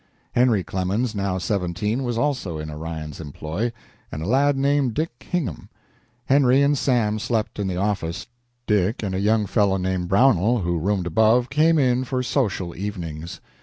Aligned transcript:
Henry 0.31 0.63
Clemens, 0.63 1.13
now 1.13 1.37
seventeen, 1.37 2.01
was 2.03 2.17
also 2.17 2.57
in 2.57 2.71
Orion's 2.71 3.21
employ, 3.21 3.71
and 4.11 4.23
a 4.23 4.27
lad 4.27 4.57
named 4.57 4.95
Dick 4.95 5.11
Hingham. 5.31 5.69
Henry 6.25 6.63
and 6.63 6.75
Sam 6.75 7.19
slept 7.19 7.59
in 7.59 7.67
the 7.67 7.77
office; 7.77 8.25
Dick 8.65 9.03
and 9.03 9.13
a 9.13 9.19
young 9.19 9.45
fellow 9.45 9.77
named 9.77 10.07
Brownell, 10.07 10.61
who 10.63 10.79
roomed 10.79 11.05
above, 11.05 11.51
came 11.51 11.77
in 11.77 12.03
for 12.03 12.23
social 12.23 12.75
evenings. 12.75 13.41